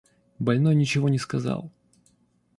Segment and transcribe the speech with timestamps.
[0.39, 1.69] Больной ничего не сказал.